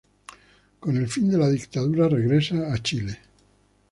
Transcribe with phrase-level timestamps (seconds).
[0.79, 3.19] Con el fin de la dictadura, regresa a Chile.